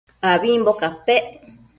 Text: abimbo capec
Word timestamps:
abimbo 0.31 0.71
capec 0.81 1.25